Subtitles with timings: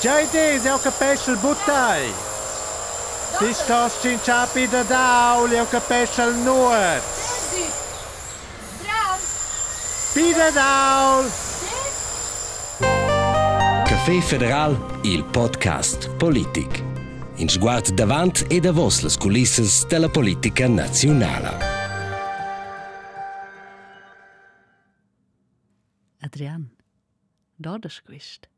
[0.00, 2.12] Giaide, se ho capesce buttai.
[3.38, 7.02] Ti sto scinciapi da dauli, ho capesce il nuot.
[10.12, 11.30] Pida daul.
[13.84, 16.82] Caffè Federal, il podcast Politic.
[17.36, 21.72] In sguard davant e davos las culisses della politica nazionale.
[26.20, 26.70] Adrian,
[27.56, 28.52] dodas quist?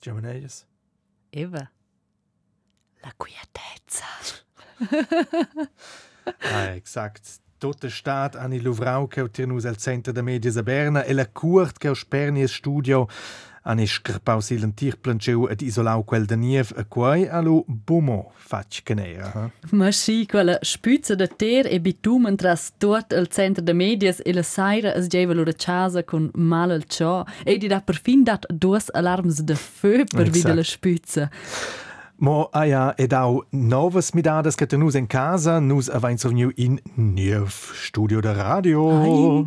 [0.00, 0.66] Giovanellis.
[1.30, 1.70] Eva,
[3.02, 4.04] la quietezza.
[6.40, 7.40] Ah, exakt.
[7.58, 11.78] Tutta stat Anni Luvrau che tirnus al centro de medias a Berna e la curt
[11.78, 13.08] che spernies studio
[13.66, 19.30] Anni scarpau silen tirplancheu ed isolau quel de niev a quai allo bumo fac canera.
[19.34, 19.50] Ha?
[19.72, 24.32] Ma sì, quella spüzza de ter e bitumen tras tot al centro de medias e
[24.32, 28.22] la saira es geva lura casa con mal al ciò e di da per fin
[28.22, 31.30] dat duas alarms de feu per vida la spüzza.
[32.18, 36.80] Mo ah ja, ed au novas midadas che tenus en casa, nus avain sovniu in
[36.96, 39.46] niev studio de radio.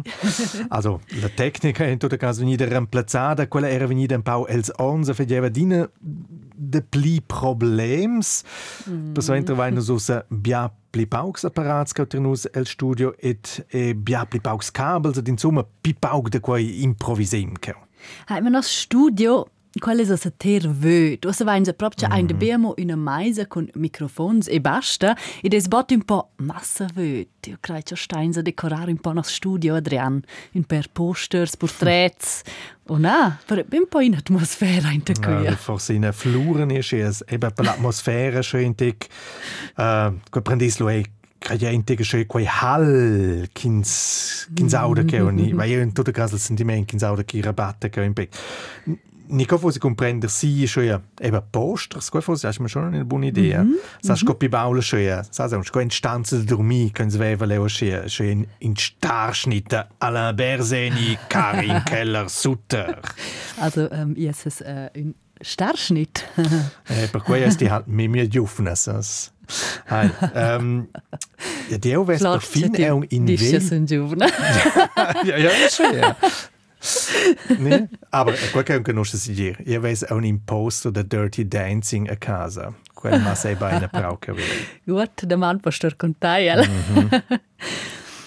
[0.70, 5.16] also, la tecnica in tutto caso venida reemplazzada, quella era venida un pau els onze,
[5.16, 8.44] fedeva dina de pli problems.
[8.86, 9.14] Mm.
[9.14, 13.96] Per so intervain nus usa bia pli paucs apparats che tenus el studio et e
[13.96, 17.58] bia pli paucs kabels, ed insomma pi pauc de quai improvisem.
[18.28, 21.16] Hai ma nos studio È a ter vö?
[21.20, 22.12] Tu se vain proprio mm.
[22.12, 25.16] ein de bemo una maisa con microfons e basta.
[25.44, 27.24] Ed es bot un po' massa vö.
[27.48, 30.24] Io crei che stein a decorare un po' nos studio, Adrian.
[30.54, 32.42] In per posters, portraits.
[32.88, 35.44] O na, per un po' in atmosfera in te qui.
[35.44, 39.08] Ja, forse in fluren ist es eben per l'atmosfera schön dick.
[39.78, 41.06] Uh, prendis lo e
[41.38, 46.36] creiente che c'è quei hall kins kins auda che ogni, ma io in tutto caso
[46.36, 48.14] il sentimento kins auda che rabatte che in.
[49.32, 53.28] Nico fosse comprender si schon ja eben Posters, gut fosse, hast mir schon eine buona
[53.28, 53.64] idea.
[53.64, 54.06] Mm -hmm.
[54.08, 57.46] Sa scopi baula schon ja, sa sa sco in stanza de dormi, können sie veva
[57.46, 63.00] leo schon schon in, Starschnitte Alain Berseni, Karin Keller Sutter.
[63.60, 66.26] Also ähm, yes, es äh, ein Starschnitt.
[66.90, 68.88] eh, per cui è halt mir mir giufnes.
[68.88, 69.32] as.
[69.90, 70.90] Hai, ähm,
[71.70, 74.28] ja, Dio vest per fin è un in Disce sono giovane.
[75.26, 76.16] ja, ja, schon ja.
[77.58, 79.58] nee, aber qualche conosce dir.
[79.66, 82.74] Io ves un imposto da Dirty Dancing a casa.
[82.94, 84.66] Quel ma sei bei prauca vero.
[84.86, 87.08] Gut, der Mann pastor contai, mm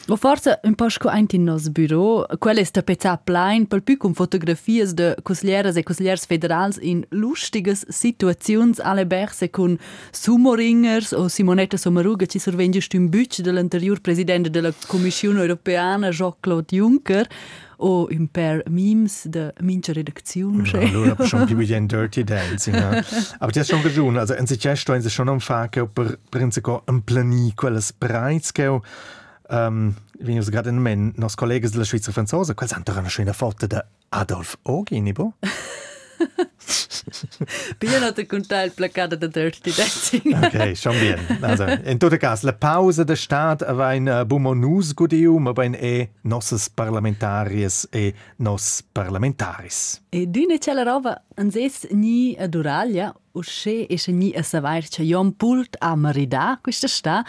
[0.08, 4.14] O forse un po' scoaint in nos bureau, quel è tapezza plain per più con
[4.14, 9.78] fotografie de consiglieres e consigliers federals in lustiges situazions alle berse con
[10.10, 11.12] sumoringers.
[11.12, 17.28] O Simonetta Sommaruga ci sorvenge stüm bütch dell'anterior presidente della Commissione Europeana Jean-Claude Juncker
[17.82, 20.65] o un per memes de mincha redaktion.
[20.65, 22.75] Ja, allora schon più bien Dirty Dancing.
[22.75, 23.03] Ja.
[23.38, 27.03] Aber das schon gesehen, also in sich stehen sie schon am Fake per prinzipo un
[27.03, 28.81] plani quelles bereits che
[29.48, 33.66] um, wie ich gerade nennen, nos Kollegen della Schweizer Franzose, quel santo una schöne Foto
[33.66, 35.34] da Adolf Ogi, nibo?
[37.78, 40.34] Bien te contar il placato da Dirty Dancing.
[40.45, 41.19] ok, schon bien.
[41.41, 45.53] Also, in tutto caso, la pausa da Staat va in uh, bumo nus gudium, ma
[45.53, 50.00] ben e nosses parlamentarias e nos parlamentaris.
[50.11, 54.89] E dune c'è la roba, anses ni ad Uraglia, usce e se ni a savair
[54.89, 57.25] c'è jon pult a Merida, questa sta,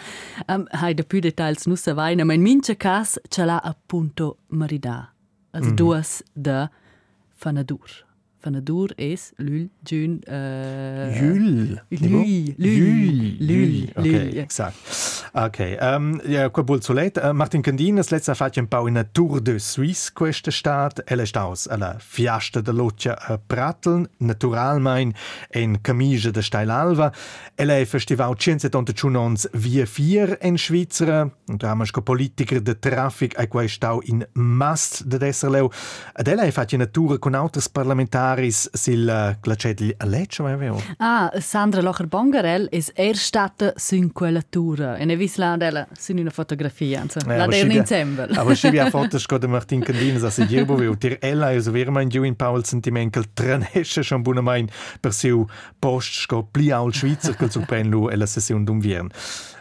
[0.46, 5.12] um, hai da più details nu savaina, ma in mince cas c'è la appunto Merida.
[5.50, 5.74] Also mm.
[5.74, 6.70] duas da
[7.34, 8.04] Fanadur.
[8.44, 11.18] Fanadur es Lül, Jün, äh...
[11.18, 11.80] Jül.
[11.88, 12.54] Lül.
[12.58, 13.36] Lül.
[13.38, 13.88] Lül.
[13.96, 14.76] Okay, exakt.
[15.32, 17.16] Okay, um, ja, qua bol solet.
[17.16, 21.00] Uh, Martin Candin, es letzte fatto un po' in Tour de Suisse questa stat.
[21.06, 25.14] El è staus alla fiasta de Loccia a Pratteln, naturalmein
[25.50, 27.12] en camicia de Steilalva.
[27.56, 31.30] El è festival 171 ons via vier en Schweizer.
[31.48, 35.70] Und da haben wir Politiker de Traffic a quai stau in Mast de Desserleu.
[36.14, 39.06] Ed el è fatto una tour con autres parlamentari Paris sil
[39.40, 40.82] glacedli a lecce vai veo.
[40.98, 44.96] Ah, Sandra Locher Bongarel es er stata sin quella tura.
[44.96, 47.18] E ne vis la della sin una fotografia, anzi.
[47.18, 48.26] Eh, la schi- insieme.
[48.34, 50.96] Aber si via fotos sco de Martin Candina sa se dirbo veo.
[50.96, 54.68] Tir ella is ver mein giu in Paul sentimental tranesce schon buna mein
[55.00, 55.46] per siu
[55.78, 59.12] post sco pli aul Schweizer quel supren lu e la session dum viern.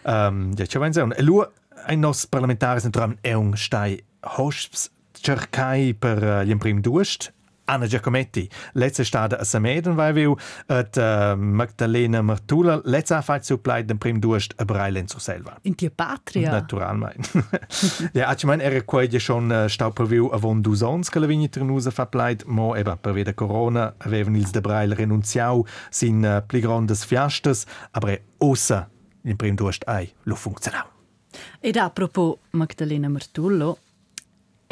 [0.02, 1.46] Um, ja, c'è vain E lu
[1.86, 4.04] ein nos parlamentaris entram e un stai
[4.38, 4.90] hosps
[5.22, 7.32] cercai per uh, gli prim duest
[7.66, 10.36] Anna Giacometti, letzte stade a Sameden, weil wir
[10.68, 15.58] et uh, Magdalena Martula, letzte Zeit zu bleiben, den Prim Durst a Breilen zu selber.
[15.64, 16.52] In die Patria.
[16.52, 17.22] Naturalmein.
[18.14, 21.28] ja, ich meine, er quasi schon uh, stau per viu avon du sons che la
[21.28, 26.24] vigni trenusa fa plaid, mo eba per via Corona avevan ils de Breil renunziau sin
[26.24, 28.90] uh, pli grandes fiastes, aber ossa
[29.24, 30.88] in Prim Durst ai lo funzionau.
[31.60, 33.78] Ed apropos Magdalena Martullo,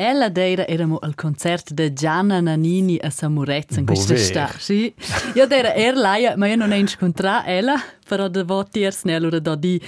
[0.03, 4.49] Ella d'eira eramo al concert de Gianna Nannini a Samurezza in questa sta.
[4.57, 4.91] Sì.
[5.35, 7.75] Io d'era er laia, ma io non ho incontrato ella,
[8.07, 9.79] però de votiers ne allora da di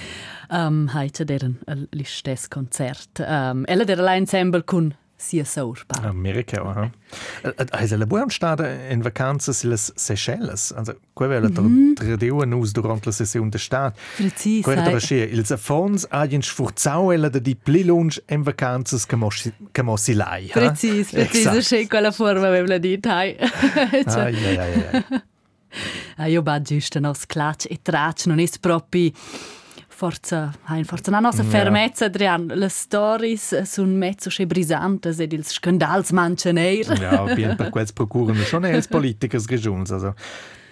[0.50, 1.58] um, haite deren
[1.90, 3.24] l'istes concert.
[3.26, 6.00] Um, ella d'era la ensemble con sia saurpa.
[6.02, 6.90] Amerika, aha.
[7.70, 10.72] Hai la buona stada in vacanze sulle Seychelles.
[10.72, 11.94] Also, quella è mm.
[11.94, 13.96] tradiua nus durante la sessione de stat.
[14.16, 14.62] Precis.
[14.62, 19.16] Quella era scia, ils affons agien sforzau ella da di pli lunge in vacanze che
[19.72, 20.46] che mossi lai.
[20.46, 23.36] Precis, precis, scia quella forma aveva dit, hai.
[24.04, 25.04] Ai ai ai.
[26.16, 29.10] Ah, io ba giusto nos clutch e traccia non è proprio
[29.94, 32.46] Forza, hein, forza una nostra fermezza, Adrian.
[32.46, 36.98] Le stories sono mezzo che brisantes ed ils scandals manchen eir.
[36.98, 39.92] ja, bien per quels procuren schon els politikers regiuns.
[39.92, 40.14] Also,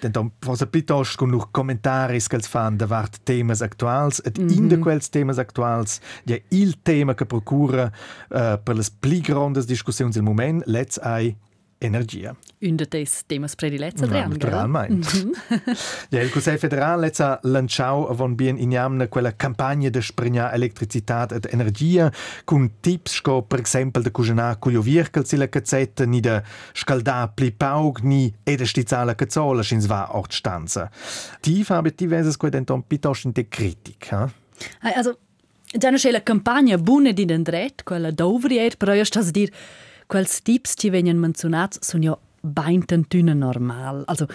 [0.03, 4.57] denn dann forse piuttosto con nur commentaris che fan davart temas actuals et mm -hmm.
[4.57, 7.93] in de quels temas actuals ja il tema che procura
[8.31, 11.37] uh, per les pli grandes discussioni del moment let's ai
[11.82, 12.34] energia.
[12.62, 14.93] Un de tes temas predilets, Adrian, ja, Naturalmein.
[14.93, 15.76] Mm -hmm.
[16.14, 21.52] ja, il Consiglio federale ha lanciato avon bien iniamna quella campagna de spregnar elettricitat et
[21.52, 22.12] energia
[22.44, 26.43] con tips sco per esempio de cucinar cuglio virkel sila cazzetta ni de
[26.73, 30.90] scaldar pli paug ni e de stizzala cazzola schins va ort stanza.
[31.40, 34.31] Ti fa diverses quei denton piuttosto in te critic, ha?
[34.81, 35.19] Also,
[35.64, 39.52] già non c'è la campagna buona di dendret, quella dovrier, però io sto a dire
[40.12, 44.03] quels tips ci vengono menzionati sono ja beintentüne normal.
[44.06, 44.26] Also,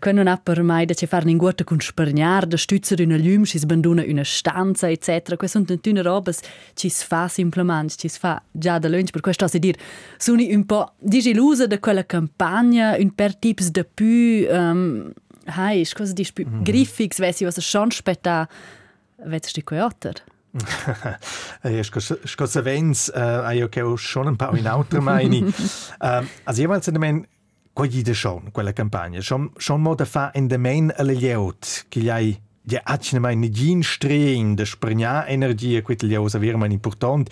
[0.00, 3.44] können auch per mai da ci fare in guarda con spergnar da stützer una llum
[3.44, 5.36] si sbanduna una stanza etc.
[5.36, 6.40] Queste sono tantune robes
[6.74, 9.76] ci si fa simplement ci si fa già da lunch per questo si dir
[10.18, 15.10] sono un po' disillusa da quella campagna un per tips de più um,
[15.46, 16.62] hai cosa dici più mm -hmm.
[16.62, 18.46] griffigs vesi was schon spetta
[19.24, 19.62] vets di
[20.52, 25.42] quoter Sco savens uh, io che ho schon un po' in altre mani.
[25.42, 27.26] uh, also jeweils in men
[27.72, 29.20] quagida schon quella campagna.
[29.20, 33.18] Schon schon mo da fa in de men alle lieut che gli hai Ja, acne
[33.18, 37.26] mai ni gin strein de sprigna energia quit li usa vir man important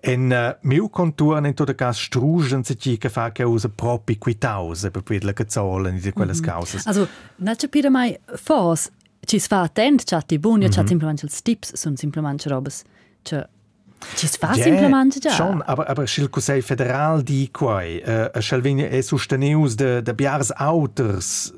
[0.00, 4.16] en uh, meu contour in tot cas strugen se ci che fa che usa propi
[4.16, 6.86] quitause per quella che zolen di quelle mm -hmm.
[6.86, 7.08] Also,
[7.38, 8.88] na capire mai fos
[9.26, 10.74] ci si fa attent, c'ha ti buoni, mm -hmm.
[10.74, 12.82] c'ha simplement els tips, sono simplement robes,
[13.22, 13.46] c'è
[14.14, 15.30] ci si fa Ja, simplement già.
[15.30, 20.14] Schon, aber, aber schil Conseil federal di quai, uh, schil vegna e susteneus de, de
[20.14, 21.52] biars auters,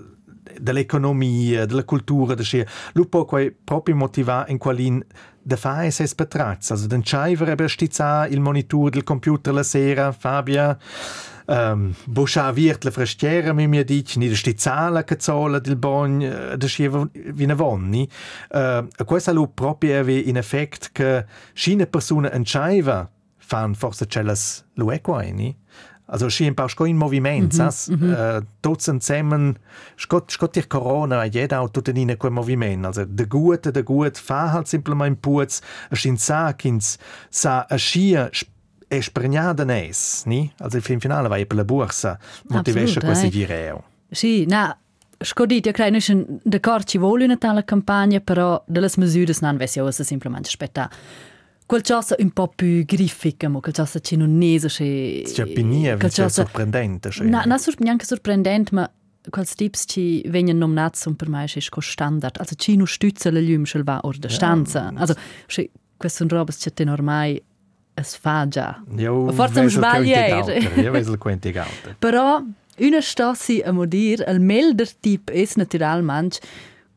[0.60, 5.04] dell'economia, della cultura, de scia, lupo quai proprio motiva in qualin
[5.42, 9.62] de fa es es betrazza, also den Scheiver ebbe stizza il monitor del computer la
[9.62, 10.76] sera, Fabia,
[11.46, 16.18] um, Boscia virt la frestiera mi mi dic ni de stizzala che zola del bon
[16.56, 18.08] de scia vina vonni.
[18.50, 21.24] Uh, questa lu proprio ave in effect che
[21.54, 25.56] scine persona entscheiva fan forse cellas lu equaini.
[26.10, 28.36] Also schien pa sco in moviment, mm -hmm, mm -hmm.
[28.36, 29.56] uh, tots zusammen,
[29.96, 32.86] scott scott ihr Corona, jeder auch tut in quel moviment.
[32.86, 35.60] Also de gute, de gut, fa halt simplement puz,
[35.90, 36.98] a schien sa kins
[37.30, 38.30] sa a schia
[38.88, 40.50] e spregnada nes, ni?
[40.58, 43.84] Also im Finale war per la borsa, motivesce quasi direo.
[44.10, 44.76] Sì, na,
[45.20, 50.04] Scodit, io credo che d'accordo ci vuole una tale campagna, però delle misure non usa
[50.04, 50.90] semplicemente aspettare.
[51.68, 55.22] Qualcosa un po' più griffica, ma qualcosa che non è so che...
[55.26, 56.30] C'è pinia, qualcosa...
[56.30, 57.10] sorprendente.
[57.10, 57.26] Cioè.
[57.26, 58.90] No, non sur neanche sorprendente, ma
[59.28, 62.38] quels tips ci vengono nominati sono per me è standard.
[62.38, 64.90] Also ci non stütza la lume se va or da stanza.
[64.94, 64.98] Ja.
[64.98, 67.42] Also, queste sono robe che te ormai
[67.92, 68.82] es fa già.
[68.96, 70.58] Io Forse un sbagliere.
[70.80, 71.96] Io vedo il quanti galte.
[71.98, 72.42] Però
[72.78, 76.38] una stossi a modir, il melder tip è naturalmente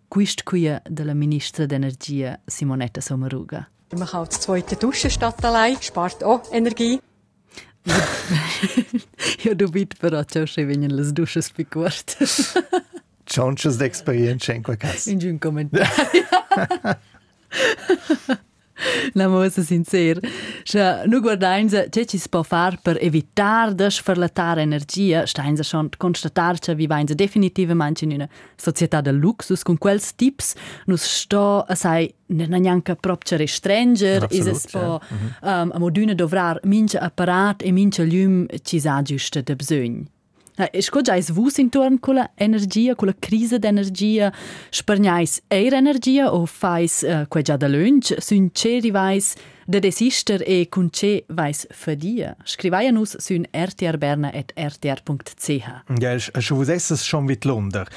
[0.08, 3.70] quist qui della ministra d'Energia Simonetta Sommaruga.
[3.98, 7.02] Man kann als zweite duschen statt allein, spart auch Energie.
[9.44, 12.26] ja, du bitte però ciò che vengono le dusche spiccate.
[13.26, 15.10] Chances d'esperienza in quel caso.
[19.14, 20.20] La mossa sincer.
[20.64, 26.60] Scha nu guardainza che ci può far per evitar de sferlatare energia, steinza schon constatar
[26.60, 30.54] che vivainza definitivamente in una società del luxus con quels tips
[30.86, 35.02] nus sto a sai non neanche proprio restrenger, is es po
[35.42, 35.62] ja.
[35.62, 40.08] um, a moduna dovrar mince apparat e mince lum ci sa giusta de bisogn.
[40.56, 44.34] E sco già es vus intorno con la energia, con la crisi d'energia,
[44.70, 50.44] spargnais eir energia o fais uh, quei già da lunch, sun ce rivais da desister
[50.46, 52.36] e con ce vais fadia.
[52.44, 55.84] Scrivai a nus sun rtrberna.rtr.ch.
[56.00, 57.88] Ja, schon vos essas schon vit Lunder.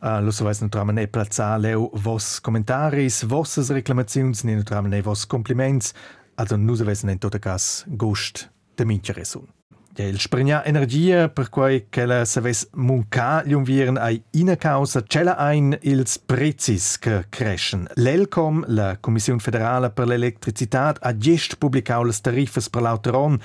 [0.00, 5.02] Uh, lo so weiß naturalmente ne plaza leu vos commentaris, vossas reclamaziuns, ne naturalmente ne
[5.02, 5.92] vos compliments.
[6.36, 9.48] Also nus avesen in tot cas gust de mincha resun.
[9.96, 15.78] Il sprigna energia per quei che la saves munca viren ai ina causa cella ein
[15.82, 17.86] ils prezis che crescen.
[17.94, 23.38] L'Elcom, la Commissione federale per l'elettricità, ha gest pubblicau le tarifes per l'autoron,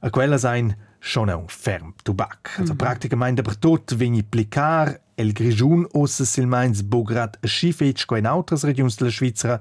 [0.00, 2.56] a quella sein schon ein ferm tubac.
[2.58, 2.76] Also mm -hmm.
[2.78, 8.64] praticamente per tot vegni plicar el Grigiun ossa silmains bograt a schifetsch co in autras
[8.64, 9.60] regions della Svizzera,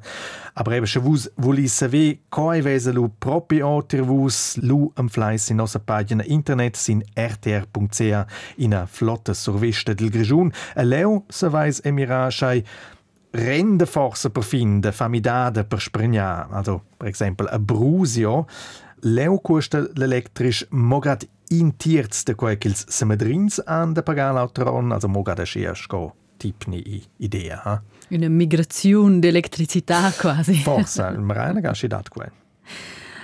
[0.53, 5.49] aber eben schon vus voli saver coi vese lu propi oter vus lu am fleiss
[5.49, 8.25] in nossa pagina internet sin rtr.ch
[8.57, 10.51] in a flotta survesta del Grigiun.
[10.75, 12.63] A leu se vais emirashai
[13.31, 18.47] rende forza per fin de famidade per spregnar, also per esempio a Brusio,
[19.01, 25.39] leu costa l'elektrisch mograt in tierz de quei kils semedrins an de pagalautron, also mograt
[25.39, 27.81] a schiasko tipni idea, ha?
[28.09, 30.55] Una migrazione d'elettricità quasi.
[30.55, 32.29] Forza, il marana gasci dat quei.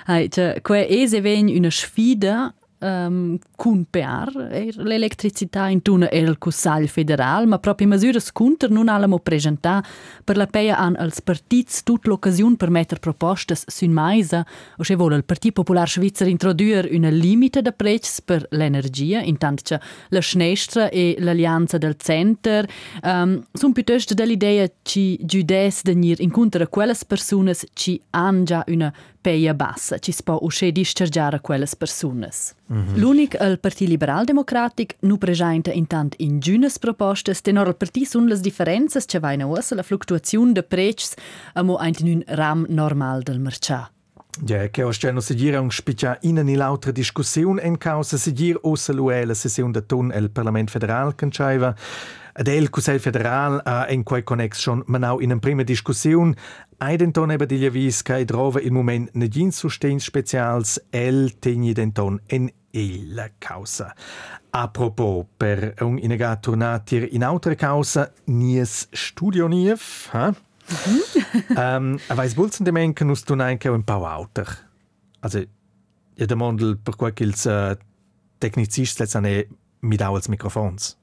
[0.06, 4.32] Hai, cioè, quei ese vegn una sfida um, cun per
[4.76, 9.84] l'elettricità in tuna era il Consiglio federal, ma proprio misure scunter non allamo presentà
[10.24, 14.46] per la peia an als partits tut l'occasione per mettere proposte sun maisa,
[14.78, 19.64] o se vuole il Partit Popular Svizzer introdurre una limite de prezzi per l'energia, intanto
[19.64, 19.80] che
[20.10, 22.68] la Schnestra e l'Allianza del Center.
[23.04, 28.94] Um, sono piuttosto dell'idea ci giudes de nir incontra quelles personas ci han già una
[29.28, 32.30] peia bassa, ci si può uscire dischargiare quelle persone.
[32.72, 32.98] Mm -hmm.
[32.98, 38.28] L'unic il Partit Liberal Democratic nu presenta intant in giunes propostes, tenor il partit sun
[38.30, 41.16] las differenze che vaina ussa la fluktuazione de prezzi
[41.54, 43.92] amo un ram normal del mercat.
[44.46, 49.26] Ja, che ho sceno seguire un spiccia in un'altra discussione in causa seguire ossa l'UE
[49.26, 51.76] la sessione de ton el Parlament Federal canciava
[52.40, 56.36] Ad el Federal ha in quei connex schon manau in una prima discussione
[56.80, 62.52] Eidenton eben die Javis kai drova il moment negin sustens specials el tegni denton en
[63.16, 63.96] la causa.
[64.52, 70.30] A propos, per un inega tornatir in altra causa, nies studio nief, ha?
[70.30, 71.58] Mhm.
[71.58, 74.48] um, a vais bulzen de menken us tun anche un pau auter.
[75.22, 75.40] Also,
[76.16, 77.76] ja der Mondel per quel uh,
[78.38, 79.48] tecnicist letzane
[79.80, 80.98] mit als Mikrofons.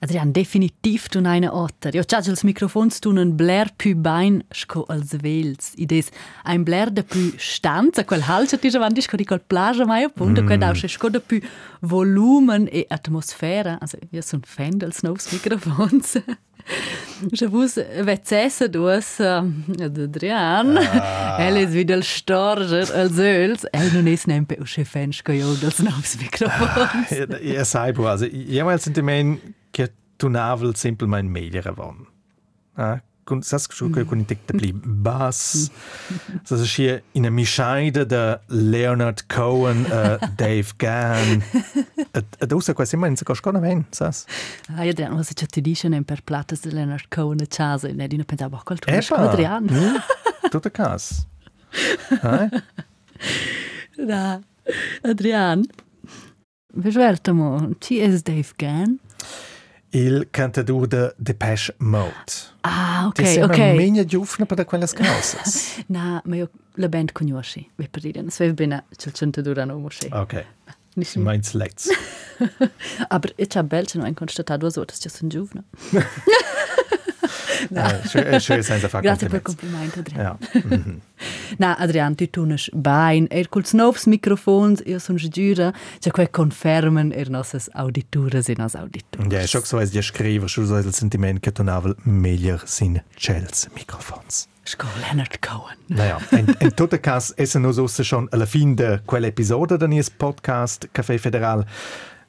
[0.00, 1.94] Adrian, definitiv tun eine Otter.
[1.94, 5.72] Jo, tschatsch, als Mikrofon tun ein Blair pü bein, sco als Wels.
[5.76, 6.10] Ides,
[6.44, 10.42] ein Blair de pü stanza, quel halcia tische avanti, sco di quel plage mai appunto,
[10.42, 10.46] mm.
[10.46, 11.40] quel ausche sco de pü
[11.80, 13.78] volumen e atmosfera.
[13.80, 16.18] Also, io son fan dels novs Mikrofons.
[17.32, 17.74] Je vus
[18.04, 20.76] vezzessa duas ad Adrian.
[20.76, 21.40] Ah.
[21.40, 23.64] El is wieder storger als öls.
[23.72, 27.08] El non is nempe usche fan sco jo dels novs Mikrofons.
[27.34, 29.54] Ah, ja, sai, also, jemals sind die Menschen
[30.24, 32.06] che tu navel semplicemente meglio van.
[32.76, 34.06] Ah, con sas che mm.
[34.06, 35.70] con tek de pli bas.
[36.48, 41.42] Das ist hier in a mischeide de Leonard Cohen, uh, Dave Gann.
[42.38, 44.26] Ed usa quasi immer in se coscona ven, sas.
[44.76, 47.88] Ah, ja, dann was ich ti dice nem per platas de Leonard Cohen a casa,
[47.88, 48.90] ne di no pensavo col tu.
[48.90, 49.16] Epa.
[49.16, 49.64] Adrian.
[49.64, 49.96] Mm,
[50.50, 51.26] tutto cas.
[52.22, 52.48] Ah?
[53.96, 54.40] Da.
[55.02, 55.66] Adrian.
[56.72, 58.98] Vežvertamo, ci es Dave Gann?
[59.94, 62.52] Il cantador de Depeche Mode.
[62.62, 63.76] Ah, ok, Ti sembra ok.
[63.76, 65.38] meno giovane per quelle cose.
[65.86, 69.64] Na, ma io la band conosci, vi per dire, non so bene c'è il cantador
[69.64, 70.08] nome sì.
[70.10, 70.44] ok,
[70.96, 71.88] Nicht meins let's.
[73.08, 75.64] Aber ich habe belce no ein constatato so, dass ich so giovane.
[77.70, 80.20] Eh, Schön, schön sein Grazie per il complimento, Adrian.
[80.20, 80.38] Ja.
[80.64, 81.00] Mhm.
[81.58, 87.12] Na, Adrian, tu tunas bein, er culs novs microfons, io son giura, c'è quei confermen
[87.12, 89.32] er nossas audituras e nos auditores.
[89.32, 93.68] Ja, schon so als die scriver, schon so als Sentiment che tonavel meglio sin Chels
[93.74, 94.48] Mikrofons.
[94.64, 95.76] Sco Leonard Cohen.
[95.88, 101.18] Naja, in, in tutto caso, essen nos schon alla fin de quell'episodio del podcast Café
[101.18, 101.66] Federal.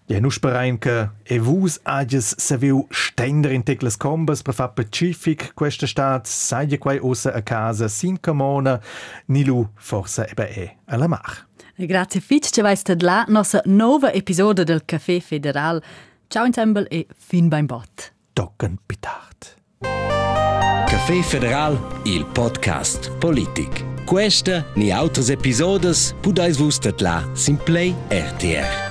[0.07, 4.67] Ja, nu sperain che e vus ages se viu stender in teclas combas per fa
[4.67, 8.79] pacific questa stat saia quai ossa a casa sin camona
[9.25, 11.47] ni lu forse ebe e alla mar.
[11.75, 15.81] E grazie fitch, ce vai stad là, nossa nova episodio del Café Federal.
[16.27, 18.13] Ciao ensemble e fin beim bot.
[18.33, 19.57] Tocken pitart.
[20.85, 23.83] Café Federal, il podcast politic.
[24.05, 28.84] Questa ni autres episodes pudais vus tat la sin Play RTR.